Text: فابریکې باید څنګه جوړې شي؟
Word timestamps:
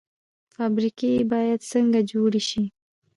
فابریکې 0.55 1.11
باید 1.31 1.59
څنګه 1.71 1.99
جوړې 2.11 2.41
شي؟ 2.49 2.63